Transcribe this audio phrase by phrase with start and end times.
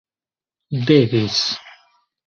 [0.87, 1.39] devis